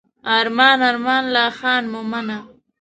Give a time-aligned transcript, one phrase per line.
[0.39, 2.37] ارمان ارمان لا خان مومنه.